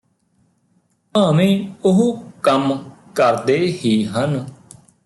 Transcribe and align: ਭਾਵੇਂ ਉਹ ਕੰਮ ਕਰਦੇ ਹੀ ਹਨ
ਭਾਵੇਂ 1.15 1.67
ਉਹ 1.85 2.23
ਕੰਮ 2.43 2.77
ਕਰਦੇ 3.15 3.57
ਹੀ 3.57 4.05
ਹਨ 4.05 4.45